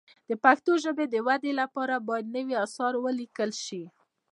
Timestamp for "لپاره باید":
1.61-2.33